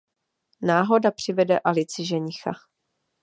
Náhoda 0.61 1.11
přivede 1.11 1.59
Alici 1.59 2.05
ženicha. 2.05 2.51